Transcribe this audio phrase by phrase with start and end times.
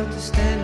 [0.00, 0.59] To stand.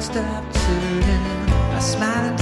[0.00, 1.50] stop turning.
[1.76, 2.39] I smile